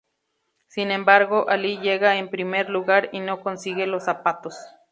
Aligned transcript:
Sin 0.65 0.89
embargo, 0.89 1.47
Ali 1.47 1.77
llega 1.77 2.15
en 2.17 2.31
primer 2.31 2.71
lugar 2.71 3.09
y 3.11 3.19
no 3.19 3.41
consigue 3.43 3.85
los 3.85 4.05
zapatos. 4.05 4.55